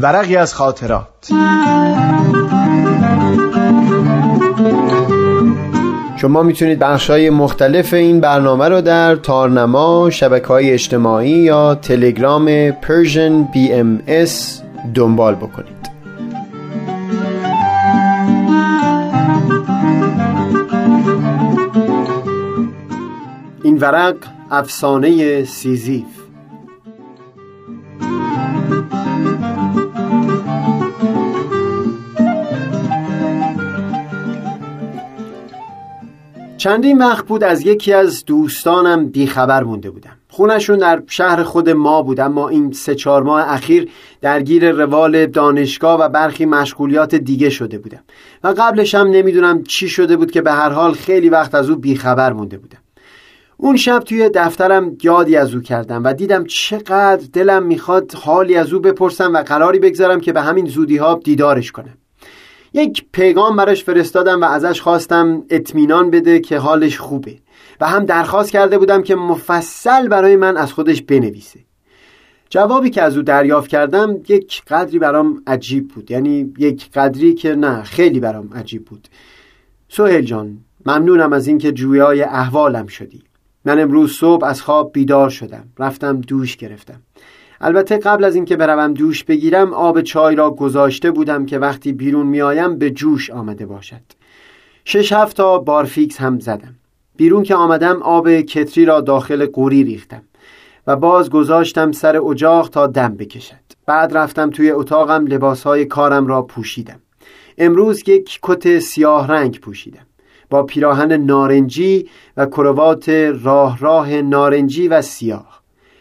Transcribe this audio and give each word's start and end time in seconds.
ورقی 0.00 0.36
از 0.36 0.54
خاطرات. 0.54 1.32
شما 6.16 6.42
می‌تونید 6.42 6.78
بخش 6.78 7.10
های 7.10 7.30
مختلف 7.30 7.94
این 7.94 8.20
برنامه 8.20 8.68
رو 8.68 8.80
در 8.80 9.16
تارنما 9.16 10.10
شبکه 10.10 10.46
های 10.46 10.70
اجتماعی 10.70 11.30
یا 11.30 11.74
تلگرام 11.74 12.70
Persian 12.70 13.54
BMS 13.54 14.30
دنبال 14.94 15.34
بکنید. 15.34 15.78
این 23.62 23.78
ورق 23.78 24.16
افسانه 24.50 25.44
سیزیف. 25.44 26.27
چندین 36.58 36.98
وقت 36.98 37.26
بود 37.26 37.44
از 37.44 37.66
یکی 37.66 37.92
از 37.92 38.24
دوستانم 38.24 39.06
بیخبر 39.06 39.64
مونده 39.64 39.90
بودم. 39.90 40.16
خونشون 40.28 40.78
در 40.78 41.02
شهر 41.06 41.42
خود 41.42 41.70
ما 41.70 42.02
بود 42.02 42.20
اما 42.20 42.48
این 42.48 42.72
سه 42.72 42.94
چهار 42.94 43.22
ماه 43.22 43.52
اخیر 43.52 43.90
درگیر 44.20 44.70
روال 44.70 45.26
دانشگاه 45.26 46.00
و 46.00 46.08
برخی 46.08 46.46
مشغولیات 46.46 47.14
دیگه 47.14 47.50
شده 47.50 47.78
بودم. 47.78 48.00
و 48.44 48.54
قبلش 48.58 48.94
هم 48.94 49.06
نمی‌دونم 49.06 49.62
چی 49.62 49.88
شده 49.88 50.16
بود 50.16 50.30
که 50.30 50.42
به 50.42 50.52
هر 50.52 50.70
حال 50.70 50.92
خیلی 50.92 51.28
وقت 51.28 51.54
از 51.54 51.70
او 51.70 51.76
بیخبر 51.76 52.32
مونده 52.32 52.58
بودم. 52.58 52.78
اون 53.56 53.76
شب 53.76 53.98
توی 53.98 54.30
دفترم 54.34 54.96
یادی 55.02 55.36
از 55.36 55.54
او 55.54 55.60
کردم 55.60 56.04
و 56.04 56.12
دیدم 56.12 56.44
چقدر 56.44 57.26
دلم 57.32 57.62
می‌خواد 57.62 58.14
حالی 58.14 58.56
از 58.56 58.72
او 58.72 58.80
بپرسم 58.80 59.34
و 59.34 59.42
قراری 59.42 59.78
بگذارم 59.78 60.20
که 60.20 60.32
به 60.32 60.40
همین 60.40 60.66
زودی 60.66 60.96
ها 60.96 61.20
دیدارش 61.24 61.72
کنم. 61.72 61.98
یک 62.72 63.04
پیغام 63.12 63.56
براش 63.56 63.84
فرستادم 63.84 64.40
و 64.40 64.44
ازش 64.44 64.80
خواستم 64.80 65.42
اطمینان 65.50 66.10
بده 66.10 66.40
که 66.40 66.58
حالش 66.58 66.98
خوبه. 66.98 67.38
و 67.80 67.88
هم 67.88 68.04
درخواست 68.04 68.50
کرده 68.50 68.78
بودم 68.78 69.02
که 69.02 69.14
مفصل 69.14 70.08
برای 70.08 70.36
من 70.36 70.56
از 70.56 70.72
خودش 70.72 71.02
بنویسه. 71.02 71.60
جوابی 72.50 72.90
که 72.90 73.02
از 73.02 73.16
او 73.16 73.22
دریافت 73.22 73.70
کردم 73.70 74.16
یک 74.28 74.62
قدری 74.64 74.98
برام 74.98 75.42
عجیب 75.46 75.88
بود. 75.88 76.10
یعنی 76.10 76.52
یک 76.58 76.90
قدری 76.90 77.34
که 77.34 77.54
نه 77.54 77.82
خیلی 77.82 78.20
برام 78.20 78.50
عجیب 78.54 78.84
بود. 78.84 79.08
سوهل 79.88 80.20
جان 80.20 80.58
ممنونم 80.86 81.32
از 81.32 81.46
اینکه 81.46 81.72
جویای 81.72 82.22
احوالم 82.22 82.86
شدی. 82.86 83.22
من 83.64 83.80
امروز 83.80 84.12
صبح 84.12 84.44
از 84.44 84.62
خواب 84.62 84.92
بیدار 84.92 85.30
شدم. 85.30 85.64
رفتم 85.78 86.20
دوش 86.20 86.56
گرفتم. 86.56 87.00
البته 87.60 87.98
قبل 87.98 88.24
از 88.24 88.34
اینکه 88.34 88.56
بروم 88.56 88.94
دوش 88.94 89.24
بگیرم 89.24 89.74
آب 89.74 90.00
چای 90.00 90.34
را 90.34 90.50
گذاشته 90.50 91.10
بودم 91.10 91.46
که 91.46 91.58
وقتی 91.58 91.92
بیرون 91.92 92.26
میآیم 92.26 92.78
به 92.78 92.90
جوش 92.90 93.30
آمده 93.30 93.66
باشد. 93.66 94.00
شش 94.84 95.12
هفت 95.12 95.36
تا 95.36 95.58
بارفیکس 95.58 96.20
هم 96.20 96.38
زدم. 96.40 96.74
بیرون 97.16 97.42
که 97.42 97.54
آمدم 97.54 98.02
آب 98.02 98.40
کتری 98.40 98.84
را 98.84 99.00
داخل 99.00 99.46
قوری 99.46 99.84
ریختم 99.84 100.22
و 100.86 100.96
باز 100.96 101.30
گذاشتم 101.30 101.92
سر 101.92 102.16
اجاق 102.16 102.68
تا 102.68 102.86
دم 102.86 103.14
بکشد. 103.14 103.54
بعد 103.86 104.16
رفتم 104.16 104.50
توی 104.50 104.70
اتاقم 104.70 105.26
لباسهای 105.26 105.84
کارم 105.84 106.26
را 106.26 106.42
پوشیدم. 106.42 107.00
امروز 107.58 108.08
یک 108.08 108.38
کت 108.42 108.78
سیاه 108.78 109.28
رنگ 109.28 109.60
پوشیدم. 109.60 110.06
با 110.50 110.62
پیراهن 110.62 111.12
نارنجی 111.12 112.08
و 112.36 112.46
کروات 112.46 113.08
راه 113.42 113.78
راه 113.78 114.22
نارنجی 114.22 114.88
و 114.88 115.02
سیاه. 115.02 115.57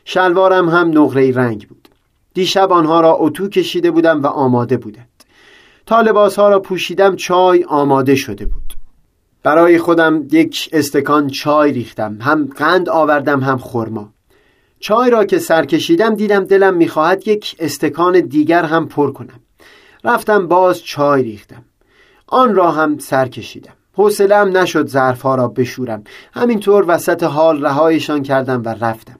شلوارم 0.10 0.70
هم 0.70 0.92
نقره 0.94 1.32
رنگ 1.32 1.68
بود. 1.68 1.88
دیشب 2.34 2.72
آنها 2.72 3.02
را 3.02 3.14
اتو 3.14 3.50
کشیده 3.50 3.92
بودم 3.92 4.22
و 4.24 4.28
آماده 4.28 4.78
بودند. 4.78 5.24
تا 5.86 6.02
لباس 6.02 6.40
ها 6.40 6.50
را 6.50 6.60
پوشیدم 6.60 7.16
چای 7.16 7.64
آماده 7.64 8.16
شده 8.16 8.46
بود. 8.46 8.74
برای 9.44 9.78
خودم 9.78 10.28
یک 10.32 10.70
استکان 10.74 11.28
چای 11.28 11.72
ریختم. 11.72 12.17
هم 12.22 12.50
قند 12.58 12.90
آوردم 12.90 13.40
هم 13.40 13.58
خرما. 13.58 14.10
چای 14.80 15.10
را 15.10 15.26
که 15.26 15.40
سر 15.40 15.66
کشیدم 15.66 16.16
دیدم 16.16 16.44
دلم 16.44 16.73
می‌خواهد 16.73 17.28
یک 17.28 17.56
استکان 17.60 18.20
دیگر 18.20 18.64
هم 18.64 18.88
پر 18.88 19.12
کنم. 19.12 19.40
رفتم 20.04 20.48
باز 20.48 20.84
چای 20.84 21.23
ریختم. 21.23 21.66
آن 22.28 22.56
را 22.56 22.72
هم 22.72 22.98
سر 22.98 23.28
کشیدم. 23.28 23.73
حوصله‌ام 23.94 24.58
نشد 24.58 24.88
ظرفها 24.88 25.36
را 25.36 25.48
بشورم. 25.48 26.04
همینطور 26.34 26.86
وسط 26.88 27.23
حال 27.23 27.66
رهایشان 27.66 28.23
کردم 28.23 28.62
و 28.66 28.70
رفتم. 28.70 29.17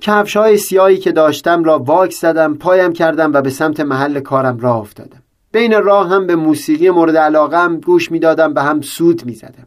کفش 0.00 0.36
های 0.36 0.56
سیاهی 0.56 0.98
که 0.98 1.12
داشتم 1.12 1.64
را 1.64 1.78
واکس 1.78 2.20
زدم 2.20 2.54
پایم 2.54 2.92
کردم 2.92 3.32
و 3.32 3.42
به 3.42 3.50
سمت 3.50 3.80
محل 3.80 4.20
کارم 4.20 4.58
راه 4.58 4.76
افتادم. 4.76 5.22
بین 5.52 5.82
راه 5.82 6.08
هم 6.08 6.26
به 6.26 6.36
موسیقی 6.36 6.90
مورد 6.90 7.16
علاقم 7.16 7.80
گوش 7.80 8.10
می‌دادم 8.10 8.52
و 8.56 8.62
هم 8.62 8.80
سود 8.80 9.24
می‌زدم. 9.24 9.66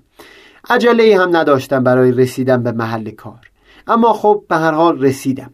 عجله 0.70 1.22
هم 1.22 1.36
نداشتم 1.36 1.84
برای 1.84 2.12
رسیدن 2.12 2.64
به 2.64 2.72
محل 2.72 3.10
کار. 3.12 3.52
اما 3.88 4.14
خب 4.14 4.44
به 4.50 4.56
هر 4.56 4.72
حال 4.72 5.02
رسیدم. 5.02 5.54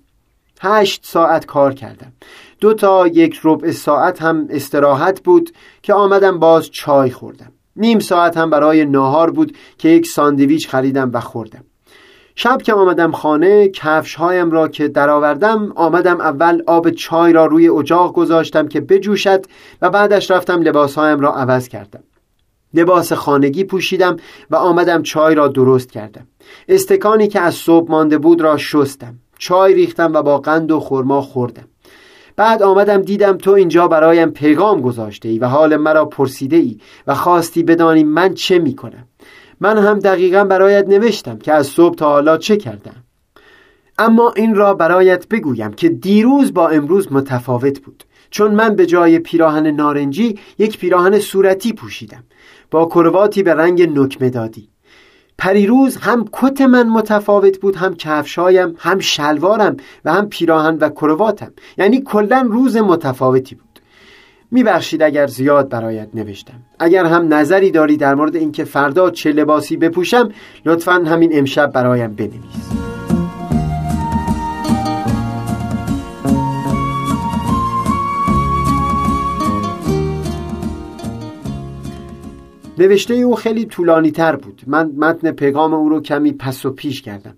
هشت 0.61 1.05
ساعت 1.05 1.45
کار 1.45 1.73
کردم. 1.73 2.13
دو 2.59 2.73
تا 2.73 3.07
یک 3.07 3.39
ربع 3.43 3.71
ساعت 3.71 4.21
هم 4.21 4.47
استراحت 4.49 5.23
بود 5.23 5.51
که 5.81 5.93
آمدم 5.93 6.39
باز 6.39 6.69
چای 6.71 7.11
خوردم. 7.11 7.51
نیم 7.75 7.99
ساعت 7.99 8.37
هم 8.37 8.49
برای 8.49 8.85
ناهار 8.85 9.31
بود 9.31 9.57
که 9.77 9.89
یک 9.89 10.07
ساندویچ 10.07 10.69
خریدم 10.69 11.11
و 11.13 11.19
خوردم. 11.19 11.63
شب 12.39 12.61
که 12.61 12.73
آمدم 12.73 13.11
خانه 13.11 13.69
کفش 13.69 14.15
هایم 14.15 14.51
را 14.51 14.67
که 14.67 14.87
درآوردم 14.87 15.73
آمدم 15.75 16.21
اول 16.21 16.61
آب 16.67 16.89
چای 16.89 17.33
را 17.33 17.45
روی 17.45 17.69
اجاق 17.69 18.13
گذاشتم 18.13 18.67
که 18.67 18.81
بجوشد 18.81 19.45
و 19.81 19.89
بعدش 19.89 20.31
رفتم 20.31 20.61
لباس 20.61 20.95
هایم 20.95 21.19
را 21.19 21.33
عوض 21.33 21.67
کردم. 21.67 22.03
لباس 22.73 23.13
خانگی 23.13 23.63
پوشیدم 23.63 24.17
و 24.49 24.55
آمدم 24.55 25.03
چای 25.03 25.35
را 25.35 25.47
درست 25.47 25.91
کردم. 25.91 26.27
استکانی 26.69 27.27
که 27.27 27.41
از 27.41 27.55
صبح 27.55 27.91
مانده 27.91 28.17
بود 28.17 28.41
را 28.41 28.57
شستم. 28.57 29.15
چای 29.37 29.73
ریختم 29.73 30.13
و 30.13 30.21
با 30.21 30.37
قند 30.37 30.71
و 30.71 30.79
خرما 30.79 31.21
خوردم. 31.21 31.67
بعد 32.35 32.63
آمدم 32.63 33.01
دیدم 33.01 33.37
تو 33.37 33.51
اینجا 33.51 33.87
برایم 33.87 34.29
پیغام 34.29 34.81
گذاشته 34.81 35.29
ای 35.29 35.39
و 35.39 35.45
حال 35.45 35.75
مرا 35.75 36.05
پرسیده 36.05 36.55
ای 36.55 36.77
و 37.07 37.15
خواستی 37.15 37.63
بدانی 37.63 38.03
من 38.03 38.33
چه 38.33 38.59
می 38.59 38.75
کنم 38.75 39.07
من 39.59 39.77
هم 39.77 39.99
دقیقا 39.99 40.43
برایت 40.43 40.87
نوشتم 40.87 41.37
که 41.37 41.53
از 41.53 41.67
صبح 41.67 41.95
تا 41.95 42.09
حالا 42.09 42.37
چه 42.37 42.57
کردم. 42.57 43.03
اما 43.97 44.33
این 44.35 44.55
را 44.55 44.73
برایت 44.73 45.27
بگویم 45.27 45.73
که 45.73 45.89
دیروز 45.89 46.53
با 46.53 46.69
امروز 46.69 47.11
متفاوت 47.11 47.79
بود. 47.79 48.03
چون 48.29 48.55
من 48.55 48.75
به 48.75 48.85
جای 48.85 49.19
پیراهن 49.19 49.67
نارنجی 49.67 50.39
یک 50.57 50.77
پیراهن 50.77 51.19
صورتی 51.19 51.73
پوشیدم. 51.73 52.23
با 52.71 52.85
کرواتی 52.85 53.43
به 53.43 53.53
رنگ 53.53 53.99
نکمه 53.99 54.29
دادی. 54.29 54.69
پریروز 55.37 55.97
هم 55.97 56.25
کت 56.31 56.61
من 56.61 56.89
متفاوت 56.89 57.59
بود 57.59 57.75
هم 57.75 57.95
کفشایم 57.95 58.75
هم 58.77 58.99
شلوارم 58.99 59.77
و 60.05 60.13
هم 60.13 60.29
پیراهن 60.29 60.77
و 60.77 60.89
کرواتم 60.89 61.53
یعنی 61.77 62.01
کلا 62.01 62.47
روز 62.51 62.77
متفاوتی 62.77 63.55
بود. 63.55 63.66
میبخشید 64.51 65.01
اگر 65.01 65.27
زیاد 65.27 65.69
برایت 65.69 66.09
نوشتم. 66.13 66.59
اگر 66.79 67.05
هم 67.05 67.33
نظری 67.33 67.71
داری 67.71 67.97
در 67.97 68.15
مورد 68.15 68.35
اینکه 68.35 68.63
فردا 68.63 69.09
چه 69.09 69.31
لباسی 69.31 69.77
بپوشم 69.77 70.29
لطفا 70.65 70.93
همین 70.93 71.29
امشب 71.33 71.71
برایم 71.71 72.13
بنویس. 72.13 72.87
نوشته 82.77 83.13
او 83.13 83.35
خیلی 83.35 83.65
طولانی 83.65 84.11
تر 84.11 84.35
بود. 84.35 84.61
من 84.67 84.91
متن 84.97 85.31
پیغام 85.31 85.73
او 85.73 85.89
رو 85.89 86.01
کمی 86.01 86.31
پس 86.31 86.65
و 86.65 86.71
پیش 86.71 87.01
کردم. 87.01 87.37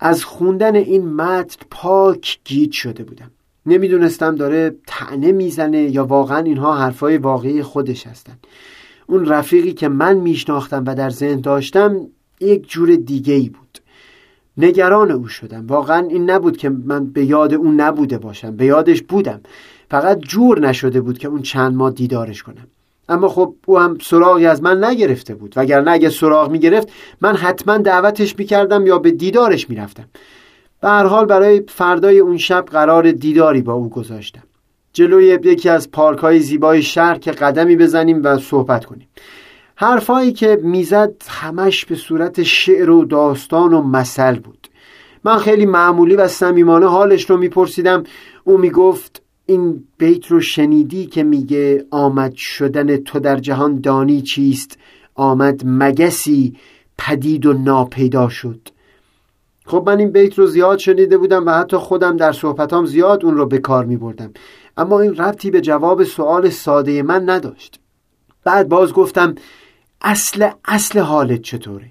از 0.00 0.24
خوندن 0.24 0.76
این 0.76 1.08
متن 1.08 1.66
پاک 1.70 2.38
گیج 2.44 2.72
شده 2.72 3.04
بودم. 3.04 3.30
نمی‌دونستم 3.68 4.34
داره 4.34 4.74
تنه 4.86 5.32
می‌زنه 5.32 5.82
یا 5.82 6.04
واقعا 6.04 6.38
اینها 6.38 6.76
حرفای 6.76 7.18
واقعی 7.18 7.62
خودش 7.62 8.06
هستن. 8.06 8.38
اون 9.06 9.26
رفیقی 9.26 9.72
که 9.72 9.88
من 9.88 10.16
میشناختم 10.16 10.84
و 10.86 10.94
در 10.94 11.10
ذهن 11.10 11.40
داشتم 11.40 12.06
یک 12.40 12.68
جور 12.68 12.96
دیگه 12.96 13.34
ای 13.34 13.48
بود. 13.48 13.78
نگران 14.56 15.10
او 15.10 15.28
شدم. 15.28 15.66
واقعا 15.66 16.06
این 16.06 16.30
نبود 16.30 16.56
که 16.56 16.68
من 16.68 17.06
به 17.06 17.24
یاد 17.24 17.54
اون 17.54 17.80
نبوده 17.80 18.18
باشم 18.18 18.56
به 18.56 18.64
یادش 18.64 19.02
بودم. 19.02 19.40
فقط 19.90 20.18
جور 20.18 20.60
نشده 20.60 21.00
بود 21.00 21.18
که 21.18 21.28
اون 21.28 21.42
چند 21.42 21.76
ماه 21.76 21.90
دیدارش 21.90 22.42
کنم. 22.42 22.66
اما 23.08 23.28
خب 23.28 23.54
او 23.66 23.78
هم 23.78 23.98
سراغی 24.02 24.46
از 24.46 24.62
من 24.62 24.84
نگرفته 24.84 25.34
بود. 25.34 25.52
وگرنه 25.56 25.90
اگه 25.90 26.10
سراغ 26.10 26.50
می‌گرفت 26.50 26.88
من 27.20 27.36
حتما 27.36 27.78
دعوتش 27.78 28.38
می‌کردم 28.38 28.86
یا 28.86 28.98
به 28.98 29.10
دیدارش 29.10 29.70
می‌رفتم. 29.70 30.04
به 30.80 30.88
هر 30.88 31.04
حال 31.04 31.26
برای 31.26 31.62
فردای 31.68 32.18
اون 32.18 32.36
شب 32.36 32.64
قرار 32.64 33.10
دیداری 33.10 33.62
با 33.62 33.72
او 33.72 33.88
گذاشتم. 33.88 34.42
جلوی 34.92 35.24
یکی 35.44 35.68
از 35.68 35.90
پارک 35.90 36.18
های 36.18 36.40
زیبای 36.40 36.82
شهر 36.82 37.18
که 37.18 37.30
قدمی 37.30 37.76
بزنیم 37.76 38.20
و 38.24 38.38
صحبت 38.38 38.84
کنیم. 38.84 39.08
حرفایی 39.74 40.32
که 40.32 40.58
می‌زد 40.62 41.12
همش 41.28 41.84
به 41.84 41.94
صورت 41.94 42.42
شعر 42.42 42.90
و 42.90 43.04
داستان 43.04 43.74
و 43.74 43.82
مثل 43.82 44.38
بود. 44.38 44.68
من 45.24 45.38
خیلی 45.38 45.66
معمولی 45.66 46.16
و 46.16 46.28
صمیمانه 46.28 46.86
حالش 46.86 47.30
رو 47.30 47.36
میپرسیدم. 47.36 48.04
او 48.44 48.58
می‌گفت 48.58 49.22
این 49.46 49.84
بیت 49.98 50.26
رو 50.26 50.40
شنیدی 50.40 51.06
که 51.06 51.22
میگه 51.22 51.84
آمد 51.90 52.34
شدن 52.34 52.96
تو 52.96 53.20
در 53.20 53.36
جهان 53.36 53.80
دانی 53.80 54.22
چیست؟ 54.22 54.78
آمد 55.14 55.62
مگسی 55.64 56.56
پدید 56.98 57.46
و 57.46 57.52
ناپیدا 57.52 58.28
شد. 58.28 58.68
خب 59.68 59.82
من 59.86 59.98
این 59.98 60.10
بیت 60.10 60.38
رو 60.38 60.46
زیاد 60.46 60.78
شنیده 60.78 61.18
بودم 61.18 61.46
و 61.46 61.50
حتی 61.50 61.76
خودم 61.76 62.16
در 62.16 62.32
صحبتام 62.32 62.86
زیاد 62.86 63.24
اون 63.24 63.36
رو 63.36 63.46
به 63.46 63.58
کار 63.58 63.84
می 63.84 63.96
بردم 63.96 64.32
اما 64.76 65.00
این 65.00 65.16
ربطی 65.16 65.50
به 65.50 65.60
جواب 65.60 66.04
سوال 66.04 66.50
ساده 66.50 67.02
من 67.02 67.30
نداشت. 67.30 67.80
بعد 68.44 68.68
باز 68.68 68.92
گفتم 68.92 69.34
اصل 70.02 70.48
اصل 70.64 70.98
حالت 70.98 71.42
چطوره؟ 71.42 71.86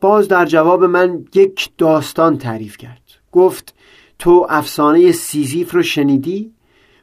باز 0.00 0.28
در 0.28 0.46
جواب 0.46 0.84
من 0.84 1.24
یک 1.34 1.70
داستان 1.78 2.38
تعریف 2.38 2.76
کرد. 2.76 3.02
گفت 3.32 3.74
تو 4.18 4.46
افسانه 4.50 5.12
سیزیف 5.12 5.74
رو 5.74 5.82
شنیدی؟ 5.82 6.52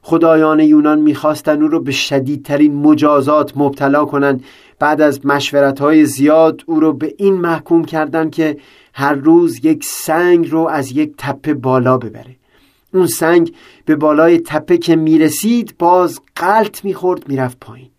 خدایان 0.02 0.60
یونان 0.60 1.00
می‌خواستن 1.00 1.62
او 1.62 1.68
رو 1.68 1.80
به 1.80 1.92
شدیدترین 1.92 2.76
مجازات 2.76 3.58
مبتلا 3.58 4.06
کنن 4.06 4.42
بعد 4.80 5.02
از 5.02 5.26
مشورت 5.26 6.04
زیاد 6.04 6.62
او 6.66 6.80
رو 6.80 6.94
به 6.94 7.14
این 7.18 7.34
محکوم 7.34 7.86
کردن 7.86 8.30
که 8.30 8.58
هر 8.94 9.14
روز 9.14 9.66
یک 9.66 9.84
سنگ 9.84 10.52
رو 10.52 10.68
از 10.68 10.92
یک 10.92 11.14
تپه 11.18 11.54
بالا 11.54 11.98
ببره. 11.98 12.36
اون 12.94 13.08
سنگ 13.08 13.54
به 13.86 13.96
بالای 13.96 14.40
تپه 14.40 14.78
که 14.78 14.96
می‌رسید 14.96 15.76
باز 15.80 16.20
قلط 16.36 16.86
می‌خورد 16.86 17.28
می‌رفت 17.28 17.58
پایین. 17.60 17.90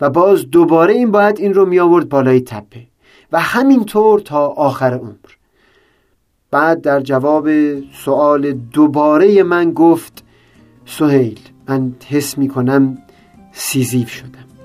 و 0.00 0.10
باز 0.10 0.50
دوباره 0.50 0.94
این 0.94 1.10
باید 1.10 1.40
این 1.40 1.54
رو 1.54 1.66
میآورد 1.66 2.08
بالای 2.08 2.40
تپه. 2.40 2.86
و 3.32 3.40
همینطور 3.40 4.20
تا 4.20 4.46
آخر 4.46 4.94
عمر. 4.94 5.30
بعد 6.50 6.80
در 6.80 7.00
جواب 7.00 7.48
سوال 8.04 8.52
دوباره 8.52 9.42
من 9.42 9.72
گفت 9.72 10.24
سهیل 10.86 11.40
من 11.68 11.94
حس 12.08 12.38
می 12.38 12.48
کنم 12.48 12.98
سیزیف 13.52 14.10
شدم. 14.10 14.55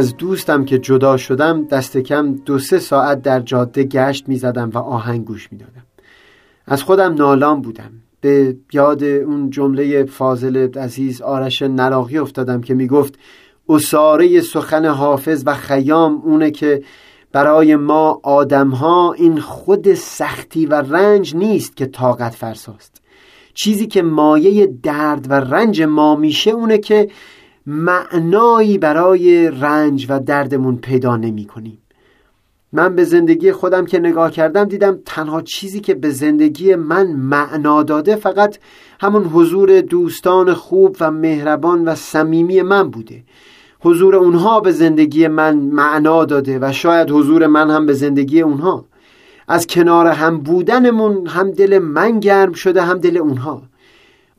از 0.00 0.16
دوستم 0.16 0.64
که 0.64 0.78
جدا 0.78 1.16
شدم 1.16 1.64
دست 1.64 1.98
کم 1.98 2.34
دو 2.34 2.58
سه 2.58 2.78
ساعت 2.78 3.22
در 3.22 3.40
جاده 3.40 3.84
گشت 3.84 4.28
می 4.28 4.36
زدم 4.36 4.70
و 4.70 4.78
آهنگ 4.78 5.24
گوش 5.24 5.52
می 5.52 5.58
دادم. 5.58 5.86
از 6.66 6.82
خودم 6.82 7.14
نالان 7.14 7.62
بودم 7.62 7.90
به 8.20 8.56
یاد 8.72 9.04
اون 9.04 9.50
جمله 9.50 10.04
فاضل 10.04 10.78
عزیز 10.78 11.22
آرش 11.22 11.62
نراقی 11.62 12.18
افتادم 12.18 12.60
که 12.60 12.74
می 12.74 12.86
گفت 12.86 13.14
اصاره 13.68 14.40
سخن 14.40 14.86
حافظ 14.86 15.42
و 15.46 15.54
خیام 15.54 16.22
اونه 16.24 16.50
که 16.50 16.82
برای 17.32 17.76
ما 17.76 18.20
آدمها 18.22 19.12
این 19.12 19.40
خود 19.40 19.94
سختی 19.94 20.66
و 20.66 20.74
رنج 20.74 21.36
نیست 21.36 21.76
که 21.76 21.86
طاقت 21.86 22.34
فرساست 22.34 23.02
چیزی 23.54 23.86
که 23.86 24.02
مایه 24.02 24.66
درد 24.82 25.30
و 25.30 25.34
رنج 25.34 25.82
ما 25.82 26.16
میشه 26.16 26.50
اونه 26.50 26.78
که 26.78 27.08
معنایی 27.70 28.78
برای 28.78 29.50
رنج 29.50 30.06
و 30.08 30.20
دردمون 30.20 30.76
پیدا 30.76 31.16
نمی 31.16 31.44
کنیم 31.44 31.78
من 32.72 32.94
به 32.96 33.04
زندگی 33.04 33.52
خودم 33.52 33.86
که 33.86 33.98
نگاه 33.98 34.30
کردم 34.30 34.64
دیدم 34.64 34.98
تنها 35.06 35.42
چیزی 35.42 35.80
که 35.80 35.94
به 35.94 36.10
زندگی 36.10 36.74
من 36.74 37.06
معنا 37.06 37.82
داده 37.82 38.16
فقط 38.16 38.58
همون 39.00 39.24
حضور 39.24 39.80
دوستان 39.80 40.54
خوب 40.54 40.96
و 41.00 41.10
مهربان 41.10 41.84
و 41.84 41.94
صمیمی 41.94 42.62
من 42.62 42.90
بوده. 42.90 43.22
حضور 43.80 44.16
اونها 44.16 44.60
به 44.60 44.72
زندگی 44.72 45.28
من 45.28 45.56
معنا 45.56 46.24
داده 46.24 46.58
و 46.62 46.72
شاید 46.72 47.10
حضور 47.10 47.46
من 47.46 47.70
هم 47.70 47.86
به 47.86 47.92
زندگی 47.92 48.40
اونها. 48.40 48.84
از 49.48 49.66
کنار 49.66 50.06
هم 50.06 50.38
بودنمون 50.38 51.26
هم 51.26 51.50
دل 51.50 51.78
من 51.78 52.20
گرم 52.20 52.52
شده 52.52 52.82
هم 52.82 52.98
دل 52.98 53.16
اونها. 53.16 53.62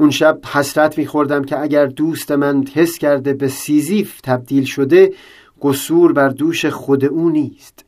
اون 0.02 0.10
شب 0.10 0.40
حسرت 0.52 0.98
میخوردم 0.98 1.44
که 1.44 1.60
اگر 1.60 1.86
دوست 1.86 2.32
من 2.32 2.66
حس 2.74 2.98
کرده 2.98 3.34
به 3.34 3.48
سیزیف 3.48 4.22
تبدیل 4.22 4.64
شده 4.64 5.14
قصور 5.62 6.14
بر 6.14 6.30
دوش 6.30 6.66
خود 6.66 7.06
او 7.06 7.30
نیست. 7.30 7.86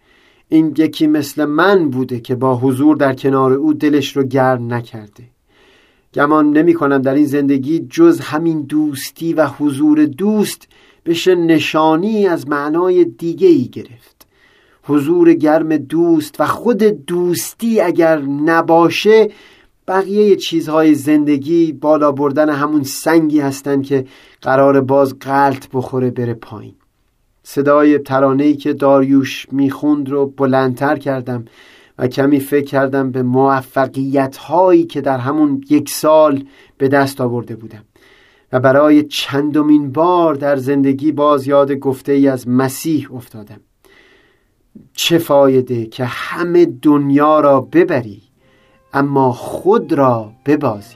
این 0.49 0.73
یکی 0.77 1.07
مثل 1.07 1.45
من 1.45 1.89
بوده 1.89 2.19
که 2.19 2.35
با 2.35 2.55
حضور 2.55 2.97
در 2.97 3.13
کنار 3.13 3.53
او 3.53 3.73
دلش 3.73 4.17
رو 4.17 4.23
گرم 4.23 4.73
نکرده. 4.73 5.23
گمان 6.13 6.57
نمی 6.57 6.73
کنم 6.73 7.01
در 7.01 7.13
این 7.13 7.25
زندگی 7.25 7.79
جز 7.79 8.19
همین 8.19 8.61
دوستی 8.61 9.33
و 9.33 9.47
حضور 9.47 10.05
دوست 10.05 10.67
بشه 11.05 11.35
نشانی 11.35 12.27
از 12.27 12.47
معنای 12.47 13.05
دیگه 13.05 13.47
ای 13.47 13.67
گرفت. 13.67 14.27
حضور 14.83 15.33
گرم 15.33 15.77
دوست 15.77 16.35
و 16.39 16.45
خود 16.45 16.83
دوستی 16.83 17.81
اگر 17.81 18.21
نباشه 18.21 19.29
بقیه 19.87 20.35
چیزهای 20.35 20.93
زندگی 20.93 21.71
بالا 21.71 22.11
بردن 22.11 22.49
همون 22.49 22.83
سنگی 22.83 23.39
هستن 23.39 23.81
که 23.81 24.05
قرار 24.41 24.81
باز 24.81 25.19
قلط 25.19 25.67
بخوره 25.73 26.11
بره 26.11 26.33
پایین. 26.33 26.75
صدای 27.43 27.99
ترانه‌ای 27.99 28.55
که 28.55 28.73
داریوش 28.73 29.47
می‌خوند 29.51 30.09
رو 30.09 30.25
بلندتر 30.25 30.97
کردم 30.97 31.45
و 31.97 32.07
کمی 32.07 32.39
فکر 32.39 32.65
کردم 32.65 33.11
به 33.11 33.23
موفقیت 33.23 34.37
هایی 34.37 34.83
که 34.83 35.01
در 35.01 35.17
همون 35.17 35.63
یک 35.69 35.89
سال 35.89 36.43
به 36.77 36.87
دست 36.87 37.21
آورده 37.21 37.55
بودم. 37.55 37.83
و 38.51 38.59
برای 38.59 39.03
چندمین 39.03 39.91
بار 39.91 40.35
در 40.35 40.55
زندگی 40.55 41.11
باز 41.11 41.47
یاد 41.47 41.71
گفته 41.71 42.11
ای 42.11 42.27
از 42.27 42.47
مسیح 42.47 43.15
افتادم. 43.15 43.59
چه 44.93 45.17
فایده 45.17 45.85
که 45.85 46.05
همه 46.05 46.65
دنیا 46.65 47.39
را 47.39 47.61
ببری. 47.61 48.21
اما 48.93 49.31
خود 49.31 49.93
را 49.93 50.31
ببازی 50.45 50.95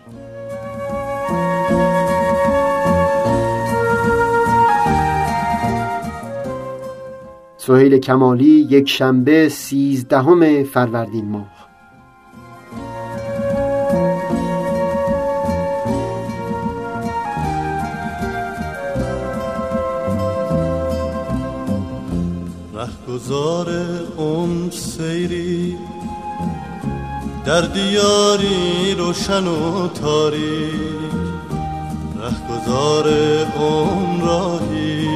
سهیل 7.58 7.98
کمالی 7.98 8.68
یک 8.70 8.90
شنبه 8.90 9.50
سیزدهم 9.50 10.64
فروردین 10.64 11.26
ماه. 11.30 11.58
رهگذار 22.74 23.68
عمر 24.18 24.72
سیری 24.72 25.78
در 27.48 27.62
دیاری 27.62 28.96
روشن 28.98 29.48
و 29.48 29.88
تاریک 29.88 31.12
رهگذار 32.20 33.10
عمراهی 33.60 35.08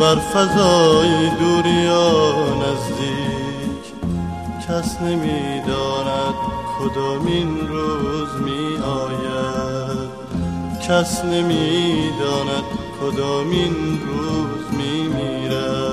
بر 0.00 0.16
فضای 0.16 1.30
دوریا 1.40 2.32
نزدیک. 2.54 3.84
کس 4.68 5.00
نمی‌داند 5.00 6.34
کدامین 6.80 7.68
روز 7.68 8.28
می 8.44 8.76
آید 8.76 10.10
کس 10.88 11.24
نمی‌داند 11.24 12.64
کدامین 13.00 14.00
روز 14.06 14.78
می 14.78 15.08
میرد 15.08 15.83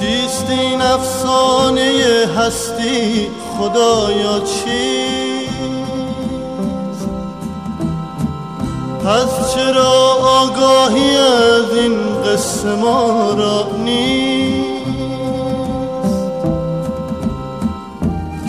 چیست 0.00 0.50
این 0.50 0.82
افسانه 0.82 1.92
هستی؟ 2.38 3.28
خدایا 3.58 4.40
چیست؟ 4.40 4.70
پس 9.04 9.54
چرا 9.54 9.92
آگاهی 10.40 11.16
از 11.16 11.76
این 11.76 12.22
قصه 12.22 12.74
ما 12.74 13.30
را 13.38 13.66
نیست؟ 13.84 14.70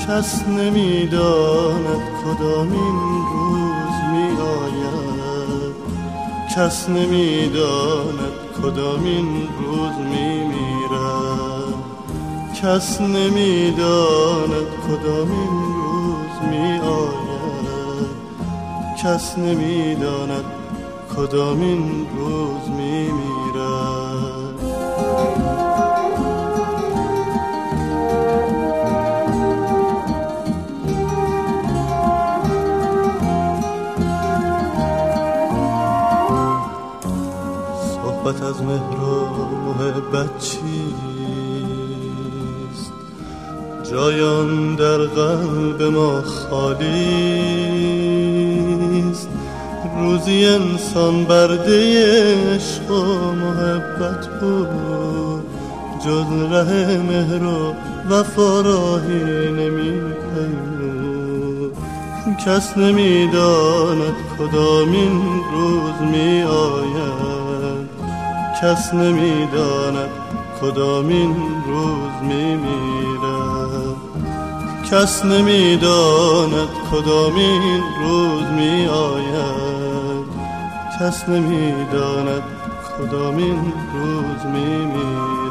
کس 0.07 0.47
نمی‌داند 0.47 2.01
کدامین 2.23 2.97
روز 3.33 3.95
می 4.11 4.27
آید 4.41 5.75
کس 6.55 6.89
نمی‌داند 6.89 8.33
کدامین 8.63 9.49
روز 9.59 9.95
می 9.97 10.43
میرد 10.43 11.20
کس 12.63 13.01
نمی‌داند 13.01 14.67
کدامین 14.87 15.73
روز 15.75 16.49
می 16.49 16.79
آید 16.79 18.07
کس 19.03 19.37
نمی‌داند 19.37 20.43
کدامین 21.15 22.07
روز 22.17 22.69
میمیرد. 22.69 24.01
صحبت 37.93 38.41
از 38.41 38.61
مهر 38.61 38.99
و 38.99 39.45
محبت 39.65 40.39
چیست؟ 40.39 41.10
جایان 43.91 44.75
در 44.75 44.97
قلب 44.97 45.81
ما 45.81 46.21
خالیست 46.21 46.91
روزی 49.97 50.45
انسان 50.45 51.25
برده 51.25 52.05
عشق 52.55 52.91
و 52.91 53.31
محبت 53.31 54.27
بود. 54.39 55.43
جز 56.05 56.51
ره 56.51 56.97
مهر 56.97 57.43
و 57.43 57.73
وفا 58.09 58.61
راهی 58.61 59.51
نمی 59.51 60.01
کس 62.45 62.77
نمی‌داند 62.77 64.15
کدامین 64.39 65.21
روز 65.53 66.09
می 66.11 66.43
آید 66.43 67.89
کس 68.61 68.93
نمی‌داند 68.93 70.09
کدامین 70.61 71.35
روز 71.67 72.15
می 72.21 72.55
میرد 72.55 73.30
کس 74.91 75.25
نمی‌داند 75.25 76.69
کدامین 76.91 77.81
روز 78.01 78.43
می 78.43 78.87
آید 78.87 80.25
کس 80.99 81.29
نمی‌داند 81.29 82.43
کدامین 82.97 83.73
روز 83.93 84.45
می 84.45 84.85
میرد 84.85 85.50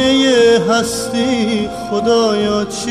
افسانه 0.00 0.60
هستی 0.70 1.68
خدایا 1.90 2.64
چیست؟ 2.64 2.86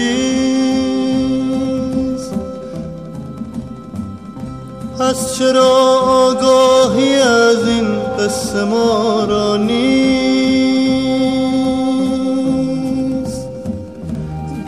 پس 4.99 5.37
چرا 5.37 6.01
آگاهی 6.01 7.15
از 7.15 7.67
این 7.67 7.99
قصه 8.19 8.63
ما 8.63 9.23
را 9.29 9.57
نیست؟ 9.57 9.87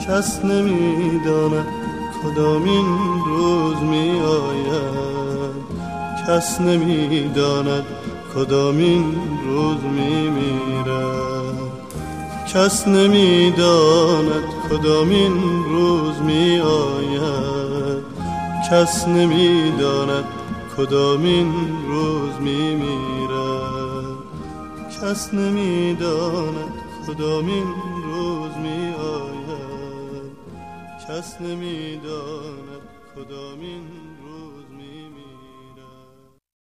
کس 0.08 0.46
نمی‌داند 0.46 1.66
کدامین 2.24 2.86
روز 3.28 3.78
می 3.78 4.20
آید 4.20 5.58
کس 6.28 6.62
نمی‌داند 6.62 7.84
کدامین 8.36 9.16
روز 9.46 9.78
می 9.84 10.30
میرد 10.30 11.07
کس 12.58 12.88
نمی‌داند 12.88 14.44
کدامین 14.70 15.64
روز 15.64 16.22
می 16.22 16.60
آید 16.60 18.04
کس 18.72 19.08
نمی‌داند 19.08 20.24
کدامین 20.78 21.54
روز 21.88 22.34
می 22.40 22.76
میرد 22.76 24.18
کس 25.02 25.34
نمی‌داند 25.34 26.74
کدامین 27.08 27.74
روز 28.04 28.52
می 28.58 28.94
آید 28.94 30.32
کس 31.10 31.42
نمی‌داند 31.42 32.82
کدامین 33.16 34.07